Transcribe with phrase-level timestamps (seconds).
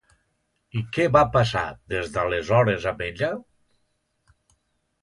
[0.79, 1.63] I què va passar,
[1.95, 3.31] des d'aleshores, amb ella?